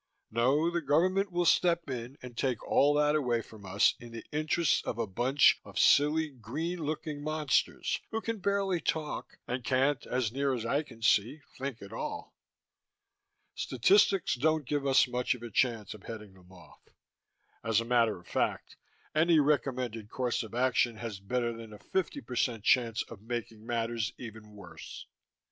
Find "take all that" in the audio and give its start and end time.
2.35-3.13